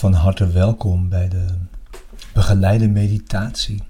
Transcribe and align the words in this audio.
Van 0.00 0.12
harte 0.12 0.50
welkom 0.50 1.08
bij 1.08 1.28
de 1.28 1.46
begeleide 2.32 2.88
meditatie 2.88 3.82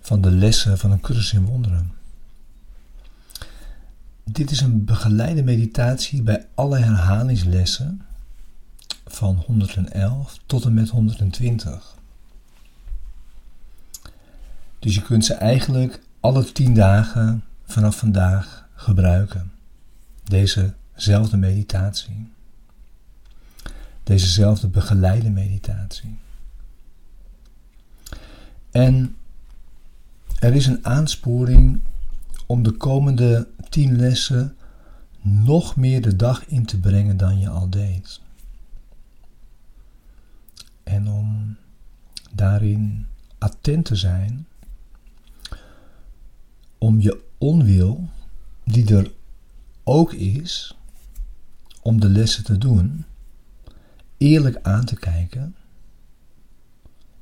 van 0.00 0.20
de 0.20 0.30
lessen 0.30 0.78
van 0.78 0.90
een 0.90 1.00
cursus 1.00 1.32
in 1.32 1.44
wonderen. 1.44 1.92
Dit 4.24 4.50
is 4.50 4.60
een 4.60 4.84
begeleide 4.84 5.42
meditatie 5.42 6.22
bij 6.22 6.46
alle 6.54 6.78
herhalingslessen 6.78 8.02
van 9.06 9.42
111 9.46 10.38
tot 10.46 10.64
en 10.64 10.74
met 10.74 10.88
120. 10.88 11.94
Dus 14.78 14.94
je 14.94 15.02
kunt 15.02 15.24
ze 15.24 15.34
eigenlijk 15.34 16.00
alle 16.20 16.52
10 16.52 16.74
dagen 16.74 17.44
vanaf 17.64 17.96
vandaag 17.96 18.68
gebruiken. 18.74 19.52
Dezezelfde 20.24 21.36
meditatie. 21.36 22.36
Dezezelfde 24.08 24.68
begeleide 24.68 25.30
meditatie. 25.30 26.18
En 28.70 29.16
er 30.38 30.54
is 30.54 30.66
een 30.66 30.84
aansporing 30.84 31.80
om 32.46 32.62
de 32.62 32.72
komende 32.72 33.48
tien 33.68 33.96
lessen 33.96 34.56
nog 35.20 35.76
meer 35.76 36.02
de 36.02 36.16
dag 36.16 36.46
in 36.46 36.64
te 36.64 36.78
brengen 36.80 37.16
dan 37.16 37.38
je 37.38 37.48
al 37.48 37.68
deed. 37.68 38.20
En 40.82 41.08
om 41.08 41.56
daarin 42.30 43.06
attent 43.38 43.84
te 43.84 43.96
zijn, 43.96 44.46
om 46.78 47.00
je 47.00 47.22
onwil, 47.38 48.08
die 48.64 48.96
er 48.96 49.12
ook 49.84 50.12
is, 50.12 50.76
om 51.82 52.00
de 52.00 52.08
lessen 52.08 52.44
te 52.44 52.58
doen, 52.58 53.04
eerlijk 54.18 54.58
aan 54.62 54.84
te 54.84 54.96
kijken 54.96 55.54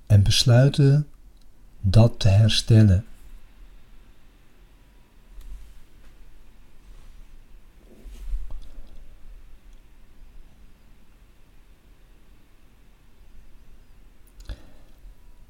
en 0.07 0.23
besluiten 0.23 1.07
dat 1.81 2.19
te 2.19 2.29
herstellen. 2.29 3.05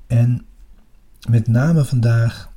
En 0.06 0.46
met 1.28 1.46
name 1.46 1.84
vandaag 1.84 2.52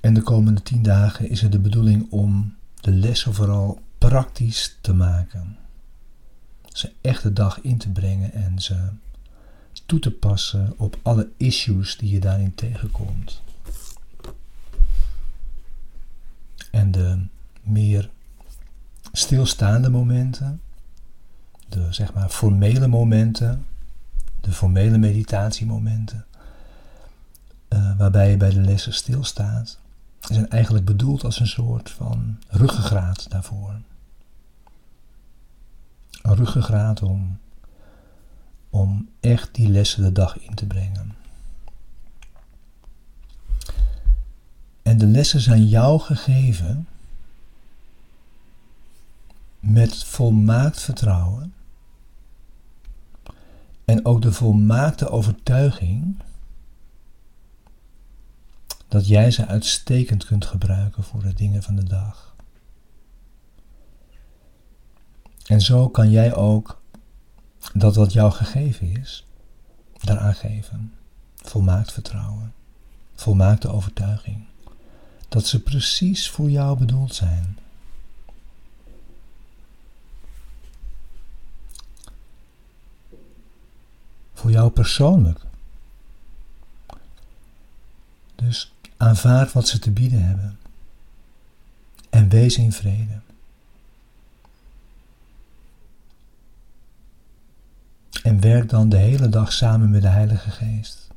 en 0.00 0.14
de 0.14 0.22
komende 0.22 0.62
tien 0.62 0.82
dagen 0.82 1.28
is 1.28 1.40
het 1.40 1.52
de 1.52 1.58
bedoeling 1.58 2.10
om 2.10 2.54
de 2.80 2.90
lessen 2.90 3.34
vooral 3.34 3.80
praktisch 3.98 4.76
te 4.80 4.94
maken. 4.94 5.65
Ze 6.76 6.92
echt 7.00 7.22
de 7.22 7.32
dag 7.32 7.60
in 7.60 7.78
te 7.78 7.88
brengen 7.88 8.32
en 8.32 8.58
ze 8.58 8.88
toe 9.86 9.98
te 9.98 10.10
passen 10.10 10.74
op 10.76 10.98
alle 11.02 11.28
issues 11.36 11.96
die 11.96 12.10
je 12.10 12.20
daarin 12.20 12.54
tegenkomt. 12.54 13.42
En 16.70 16.90
de 16.90 17.26
meer 17.62 18.10
stilstaande 19.12 19.88
momenten, 19.88 20.60
de 21.68 21.92
zeg 21.92 22.14
maar 22.14 22.28
formele 22.28 22.86
momenten, 22.86 23.66
de 24.40 24.52
formele 24.52 24.98
meditatiemomenten, 24.98 26.26
uh, 27.68 27.98
waarbij 27.98 28.30
je 28.30 28.36
bij 28.36 28.50
de 28.50 28.60
lessen 28.60 28.94
stilstaat, 28.94 29.78
zijn 30.20 30.50
eigenlijk 30.50 30.84
bedoeld 30.84 31.24
als 31.24 31.40
een 31.40 31.46
soort 31.46 31.90
van 31.90 32.38
ruggengraat 32.48 33.30
daarvoor. 33.30 33.74
Ruggengraat 36.34 37.02
om 37.02 37.38
om 38.70 39.08
echt 39.20 39.54
die 39.54 39.68
lessen 39.68 40.02
de 40.02 40.12
dag 40.12 40.38
in 40.38 40.54
te 40.54 40.66
brengen. 40.66 41.14
En 44.82 44.98
de 44.98 45.06
lessen 45.06 45.40
zijn 45.40 45.66
jou 45.66 46.00
gegeven 46.00 46.88
met 49.60 50.04
volmaakt 50.04 50.80
vertrouwen 50.80 51.54
en 53.84 54.04
ook 54.04 54.22
de 54.22 54.32
volmaakte 54.32 55.08
overtuiging 55.08 56.22
dat 58.88 59.06
jij 59.06 59.30
ze 59.30 59.46
uitstekend 59.46 60.24
kunt 60.24 60.44
gebruiken 60.44 61.02
voor 61.02 61.22
de 61.22 61.34
dingen 61.34 61.62
van 61.62 61.76
de 61.76 61.84
dag. 61.84 62.35
En 65.46 65.60
zo 65.60 65.88
kan 65.88 66.10
jij 66.10 66.34
ook 66.34 66.80
dat 67.74 67.96
wat 67.96 68.12
jou 68.12 68.32
gegeven 68.32 68.96
is, 68.96 69.26
daaraan 70.00 70.34
geven. 70.34 70.92
Volmaakt 71.34 71.92
vertrouwen, 71.92 72.54
volmaakte 73.14 73.68
overtuiging. 73.68 74.44
Dat 75.28 75.46
ze 75.46 75.62
precies 75.62 76.30
voor 76.30 76.50
jou 76.50 76.78
bedoeld 76.78 77.14
zijn. 77.14 77.58
Voor 84.34 84.50
jou 84.50 84.70
persoonlijk. 84.70 85.40
Dus 88.34 88.72
aanvaard 88.96 89.52
wat 89.52 89.68
ze 89.68 89.78
te 89.78 89.90
bieden 89.90 90.22
hebben. 90.22 90.58
En 92.10 92.28
wees 92.28 92.56
in 92.56 92.72
vrede. 92.72 93.20
En 98.36 98.42
werk 98.42 98.68
dan 98.68 98.88
de 98.88 98.96
hele 98.96 99.28
dag 99.28 99.52
samen 99.52 99.90
met 99.90 100.02
de 100.02 100.08
Heilige 100.08 100.50
Geest 100.50 101.08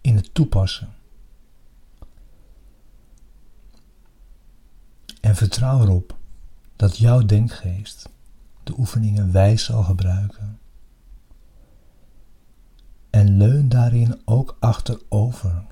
in 0.00 0.16
het 0.16 0.34
toepassen. 0.34 0.88
En 5.20 5.36
vertrouw 5.36 5.82
erop 5.82 6.16
dat 6.76 6.96
jouw 6.96 7.24
denkgeest 7.24 8.08
de 8.62 8.74
oefeningen 8.78 9.32
wijs 9.32 9.64
zal 9.64 9.82
gebruiken. 9.82 10.58
En 13.10 13.36
leun 13.36 13.68
daarin 13.68 14.20
ook 14.24 14.56
achterover. 14.60 15.64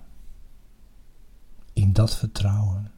In 1.73 1.93
dat 1.93 2.17
vertrouwen. 2.17 2.91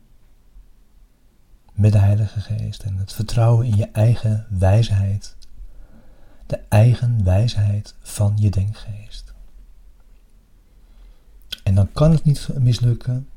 Met 1.73 1.93
de 1.93 1.99
Heilige 1.99 2.41
Geest 2.41 2.83
en 2.83 2.97
het 2.97 3.13
vertrouwen 3.13 3.67
in 3.67 3.77
je 3.77 3.91
eigen 3.91 4.47
wijsheid 4.51 5.36
de 6.47 6.61
eigen 6.69 7.25
wijsheid 7.25 7.95
van 8.03 8.33
je 8.37 8.51
denkgeest. 8.51 9.35
En 11.63 11.75
dan 11.75 11.93
kan 11.93 12.11
het 12.11 12.25
niet 12.25 12.49
mislukken, 12.59 13.29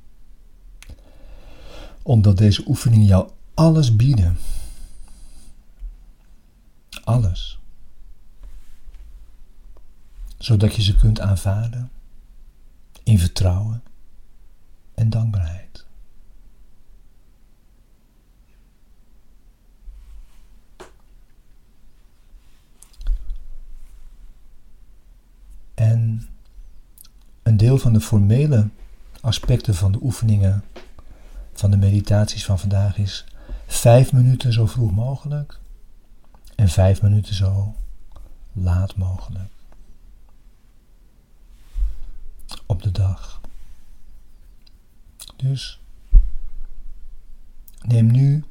omdat 2.01 2.37
deze 2.37 2.63
oefeningen 2.67 3.05
jou 3.05 3.31
alles 3.53 3.95
bieden. 3.95 4.37
Alles. 7.03 7.59
Zodat 10.37 10.75
je 10.75 10.81
ze 10.81 10.95
kunt 10.95 11.19
aanvaarden 11.19 11.91
in 13.03 13.19
vertrouwen 13.19 13.83
en 14.93 15.09
dankbaarheid. 15.09 15.85
En 25.73 26.29
een 27.43 27.48
deel 27.59 27.77
van 27.77 27.93
de 27.93 28.01
formele 28.01 28.69
aspecten 29.21 29.75
van 29.75 29.91
de 29.91 29.99
oefeningen 30.01 30.63
van 31.53 31.71
de 31.71 31.77
meditaties 31.77 32.45
van 32.45 32.59
vandaag 32.59 32.97
is 32.97 33.25
vijf 33.67 34.13
minuten 34.13 34.53
zo 34.53 34.65
vroeg 34.65 34.91
mogelijk 34.91 35.59
en 36.55 36.69
vijf 36.69 37.01
minuten 37.01 37.35
zo 37.35 37.75
laat 38.53 38.95
mogelijk 38.95 39.51
op 42.65 42.83
de 42.83 42.91
dag. 42.91 43.41
Dus 45.35 45.79
neem 47.81 48.11
nu 48.11 48.43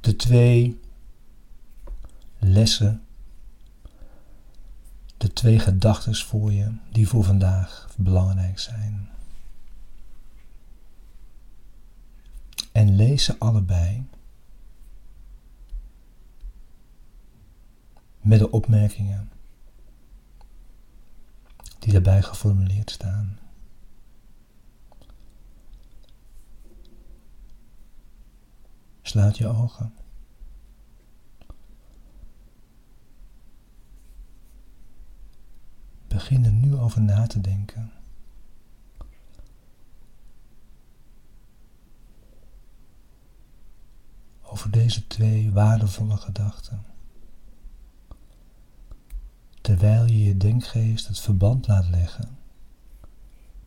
de 0.00 0.16
twee 0.16 0.80
lessen 2.38 3.03
de 5.24 5.32
twee 5.32 5.58
gedachten 5.58 6.14
voor 6.14 6.52
je 6.52 6.72
die 6.92 7.08
voor 7.08 7.24
vandaag 7.24 7.88
belangrijk 7.96 8.58
zijn. 8.58 9.08
En 12.72 12.96
lees 12.96 13.24
ze 13.24 13.38
allebei 13.38 14.06
met 18.20 18.38
de 18.38 18.50
opmerkingen 18.50 19.30
die 21.78 21.92
daarbij 21.92 22.22
geformuleerd 22.22 22.90
staan. 22.90 23.38
Sluit 29.02 29.36
je 29.38 29.46
ogen. 29.46 30.03
Over 36.78 37.02
na 37.02 37.26
te 37.26 37.40
denken. 37.40 37.92
Over 44.42 44.70
deze 44.70 45.06
twee 45.06 45.52
waardevolle 45.52 46.16
gedachten. 46.16 46.84
Terwijl 49.60 50.06
je 50.06 50.24
je 50.24 50.36
denkgeest 50.36 51.08
het 51.08 51.20
verband 51.20 51.66
laat 51.66 51.88
leggen 51.88 52.38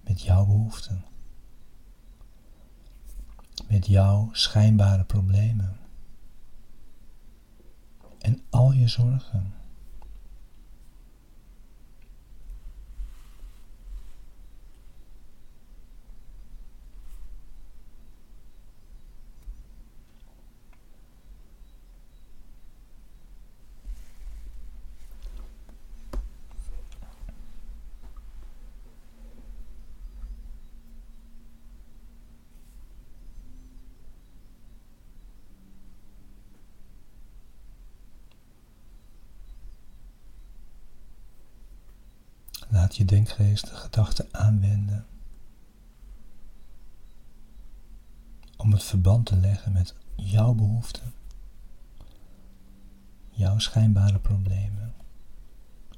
met 0.01 0.21
jouw 0.21 0.45
behoeften, 0.45 1.05
met 3.67 3.87
jouw 3.87 4.29
schijnbare 4.31 5.03
problemen 5.03 5.77
en 8.19 8.41
al 8.49 8.71
je 8.71 8.87
zorgen. 8.87 9.56
Laat 42.87 42.95
je 42.95 43.05
denkgeest 43.05 43.67
de 43.69 43.75
gedachten 43.75 44.27
aanwenden 44.31 45.05
om 48.57 48.71
het 48.71 48.83
verband 48.83 49.25
te 49.25 49.35
leggen 49.35 49.71
met 49.71 49.95
jouw 50.15 50.53
behoeften, 50.53 51.13
jouw 53.29 53.59
schijnbare 53.59 54.19
problemen 54.19 54.93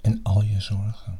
en 0.01 0.19
al 0.23 0.41
je 0.41 0.61
zorgen. 0.61 1.19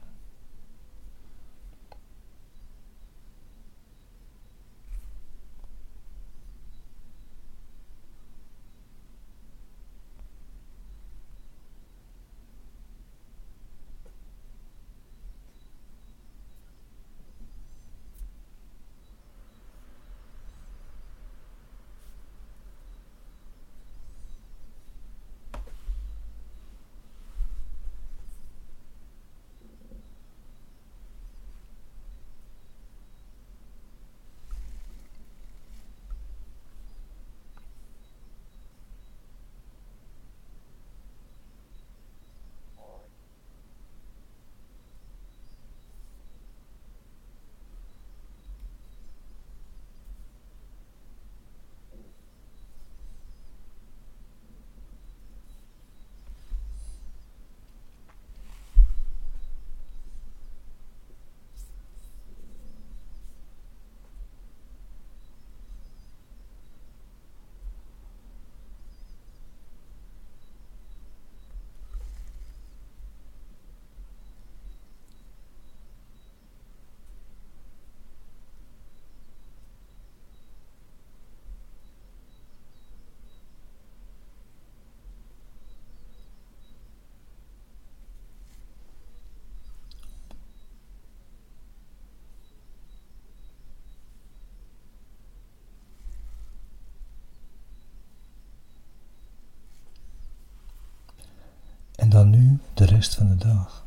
En 102.09 102.15
dan 102.15 102.29
nu 102.29 102.59
de 102.73 102.85
rest 102.85 103.15
van 103.15 103.27
de 103.27 103.35
dag. 103.35 103.85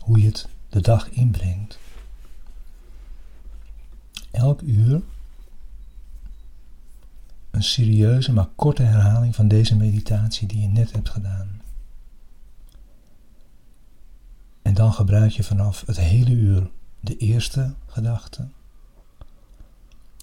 Hoe 0.00 0.20
je 0.20 0.26
het 0.26 0.48
de 0.68 0.80
dag 0.80 1.08
inbrengt. 1.08 1.78
Elk 4.30 4.60
uur 4.60 5.02
een 7.50 7.62
serieuze 7.62 8.32
maar 8.32 8.48
korte 8.54 8.82
herhaling 8.82 9.34
van 9.34 9.48
deze 9.48 9.76
meditatie 9.76 10.48
die 10.48 10.60
je 10.60 10.66
net 10.66 10.92
hebt 10.92 11.08
gedaan. 11.08 11.60
En 14.62 14.74
dan 14.74 14.92
gebruik 14.92 15.30
je 15.30 15.42
vanaf 15.42 15.82
het 15.86 15.96
hele 15.96 16.30
uur 16.30 16.70
de 17.00 17.16
eerste 17.16 17.74
gedachte. 17.86 18.48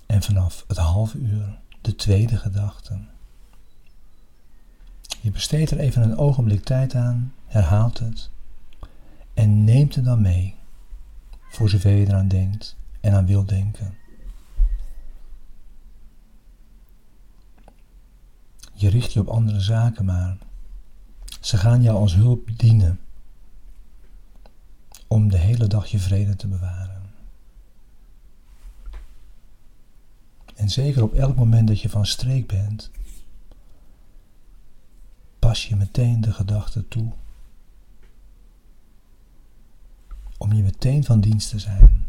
En 0.06 0.22
vanaf 0.22 0.66
het 0.68 0.78
halve 0.78 1.18
uur 1.18 1.60
de 1.82 1.96
tweede 1.96 2.38
gedachte. 2.38 3.00
Je 5.22 5.32
besteedt 5.32 5.72
er 5.72 5.80
even 5.80 6.02
een 6.02 6.18
ogenblik 6.18 6.64
tijd 6.64 6.96
aan, 6.96 7.34
herhaalt 7.46 8.00
het 8.00 8.30
en 9.34 9.64
neemt 9.64 9.96
het 9.96 10.06
dan 10.06 10.22
mee, 10.22 10.56
voor 11.50 11.70
zover 11.70 11.92
je 11.92 12.08
eraan 12.08 12.28
denkt 12.28 12.76
en 13.00 13.14
aan 13.14 13.26
wilt 13.26 13.50
denken. 13.50 13.98
Je 18.74 18.90
richt 18.90 19.14
je 19.14 19.20
op 19.20 19.28
andere 19.28 19.60
zaken 19.60 20.06
maar. 20.06 20.38
Ze 21.40 21.58
gaan 21.58 21.82
jou 21.82 21.98
als 21.98 22.16
hulp 22.16 22.50
dienen 22.58 23.00
om 25.08 25.30
de 25.30 25.38
hele 25.38 25.68
dag 25.68 25.88
je 25.88 26.00
vrede 26.00 26.36
te 26.36 26.48
bewaren. 26.48 27.02
En 30.56 30.70
zeker 30.70 31.04
op 31.04 31.14
elk 31.14 31.36
moment 31.36 31.68
dat 31.68 31.82
je 31.82 31.90
van 31.90 32.06
streek 32.06 32.48
bent, 32.48 32.92
pas 35.52 35.68
je 35.68 35.76
meteen 35.76 36.22
de 36.22 36.34
gedachte 36.34 36.88
toe. 36.88 37.12
Om 40.38 40.54
je 40.54 40.64
meteen 40.64 41.04
van 41.04 41.22
dienst 41.22 41.50
te 41.50 41.60
zijn. 41.60 42.06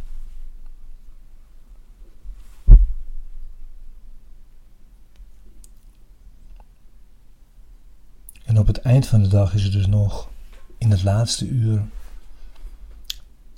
En 8.44 8.58
op 8.58 8.66
het 8.66 8.80
eind 8.80 9.06
van 9.06 9.22
de 9.22 9.28
dag 9.28 9.54
is 9.54 9.64
er 9.64 9.70
dus 9.70 9.86
nog 9.86 10.30
in 10.78 10.90
het 10.90 11.02
laatste 11.02 11.48
uur 11.48 11.84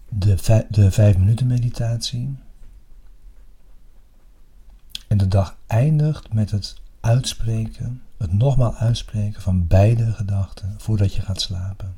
de, 0.09 0.64
de 0.69 0.91
vijf 0.91 1.19
minuten 1.19 1.47
meditatie. 1.47 2.37
En 5.07 5.17
de 5.17 5.29
dag 5.29 5.57
eindigt 5.67 6.33
met 6.33 6.50
het 6.50 6.81
uitspreken 7.00 8.03
het 8.25 8.33
nogmaals 8.33 8.76
uitspreken 8.76 9.43
van 9.43 9.66
beide 9.66 10.12
gedachten 10.12 10.75
voordat 10.81 11.14
je 11.14 11.23
gaat 11.23 11.40
slapen. 11.40 11.97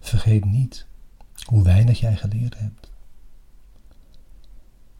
Vergeet 0.00 0.44
niet 0.44 0.86
hoe 1.44 1.62
weinig 1.62 2.00
jij 2.00 2.16
geleerd 2.16 2.58
hebt. 2.58 2.90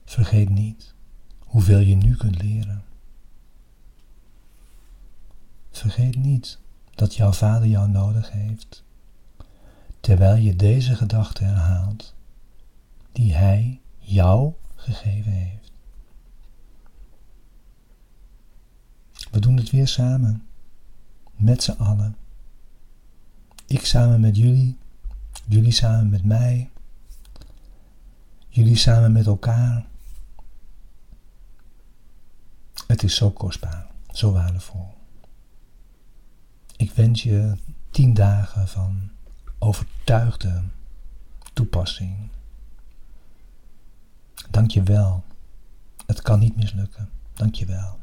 Vergeet 0.05 0.49
niet 0.49 0.95
hoeveel 1.39 1.79
je 1.79 1.95
nu 1.95 2.17
kunt 2.17 2.43
leren. 2.43 2.85
Vergeet 5.71 6.17
niet 6.17 6.59
dat 6.95 7.15
jouw 7.15 7.33
vader 7.33 7.69
jou 7.69 7.89
nodig 7.89 8.31
heeft 8.31 8.85
terwijl 10.05 10.37
je 10.37 10.57
deze 10.57 10.95
gedachte 10.95 11.45
herhaalt 11.45 12.15
die 13.13 13.35
Hij 13.35 13.81
jou 13.99 14.53
gegeven 14.75 15.33
heeft. 15.33 15.73
We 19.31 19.41
doen 19.41 19.57
het 19.57 19.71
weer 19.71 19.89
samen. 19.89 20.47
Met 21.37 21.63
z'n 21.63 21.71
allen. 21.71 22.17
Ik 23.67 23.85
samen 23.85 24.21
met 24.21 24.37
jullie. 24.37 24.79
Jullie 25.47 25.73
samen 25.73 26.09
met 26.09 26.25
mij. 26.25 26.71
Jullie 28.49 28.77
samen 28.77 29.13
met 29.13 29.27
elkaar. 29.27 29.87
Het 32.87 33.03
is 33.03 33.15
zo 33.15 33.31
kostbaar, 33.31 33.87
zo 34.13 34.33
waardevol. 34.33 34.95
Ik 36.77 36.91
wens 36.91 37.23
je 37.23 37.57
tien 37.91 38.15
dagen 38.15 38.69
van 38.69 39.13
overtuigde 39.59 40.63
toepassing. 41.53 42.29
Dank 44.51 44.71
je 44.71 44.83
wel. 44.83 45.25
Het 46.07 46.23
kan 46.23 46.39
niet 46.39 46.57
mislukken. 46.57 47.09
Dank 47.33 47.55
je 47.55 47.67
wel. 47.67 47.99